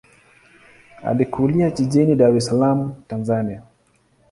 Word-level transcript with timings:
Alikulia 1.03 1.69
jijini 1.69 2.15
Dar 2.17 2.35
es 2.37 2.45
Salaam, 2.45 2.93
Tanzania. 3.07 3.63